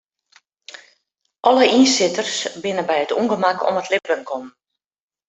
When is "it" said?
3.03-3.15, 3.81-3.89